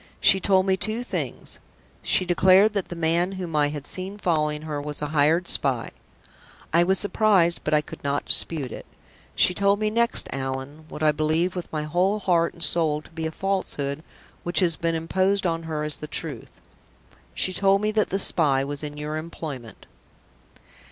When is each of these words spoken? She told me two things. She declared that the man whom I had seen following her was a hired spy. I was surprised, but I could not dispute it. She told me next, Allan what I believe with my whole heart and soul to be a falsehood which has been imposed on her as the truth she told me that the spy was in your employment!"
She 0.19 0.39
told 0.39 0.65
me 0.65 0.77
two 0.77 1.03
things. 1.03 1.59
She 2.01 2.25
declared 2.25 2.73
that 2.73 2.87
the 2.89 2.95
man 2.95 3.33
whom 3.33 3.55
I 3.55 3.67
had 3.69 3.85
seen 3.85 4.17
following 4.17 4.63
her 4.63 4.81
was 4.81 4.99
a 4.99 5.05
hired 5.09 5.47
spy. 5.47 5.91
I 6.73 6.83
was 6.83 6.97
surprised, 6.97 7.61
but 7.63 7.75
I 7.75 7.81
could 7.81 8.03
not 8.03 8.25
dispute 8.25 8.71
it. 8.71 8.87
She 9.35 9.53
told 9.53 9.77
me 9.79 9.91
next, 9.91 10.27
Allan 10.31 10.85
what 10.89 11.03
I 11.03 11.11
believe 11.11 11.55
with 11.55 11.71
my 11.71 11.83
whole 11.83 12.17
heart 12.17 12.55
and 12.55 12.63
soul 12.63 13.03
to 13.03 13.11
be 13.11 13.27
a 13.27 13.31
falsehood 13.31 14.03
which 14.41 14.59
has 14.61 14.75
been 14.75 14.95
imposed 14.95 15.45
on 15.45 15.61
her 15.69 15.83
as 15.83 15.97
the 15.97 16.07
truth 16.07 16.59
she 17.35 17.53
told 17.53 17.81
me 17.81 17.91
that 17.91 18.09
the 18.09 18.17
spy 18.17 18.63
was 18.63 18.81
in 18.81 18.97
your 18.97 19.17
employment!" 19.17 19.85